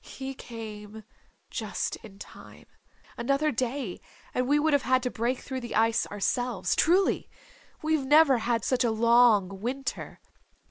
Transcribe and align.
"He 0.03 0.33
came 0.33 1.03
just 1.51 1.95
in 1.97 2.17
time. 2.17 2.65
Another 3.19 3.51
day 3.51 4.01
and 4.33 4.47
we 4.47 4.57
would 4.57 4.73
have 4.73 4.81
had 4.81 5.03
to 5.03 5.11
break 5.11 5.37
through 5.41 5.59
the 5.61 5.75
ice 5.75 6.07
ourselves. 6.07 6.75
Truly. 6.75 7.29
We've 7.83 8.03
never 8.07 8.39
had 8.39 8.65
such 8.65 8.83
a 8.83 8.89
long 8.89 9.59
winter. 9.61 10.19